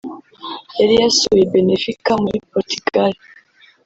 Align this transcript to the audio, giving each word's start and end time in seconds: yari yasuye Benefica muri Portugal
yari 0.79 0.93
yasuye 1.01 1.43
Benefica 1.53 2.11
muri 2.23 2.37
Portugal 2.51 3.11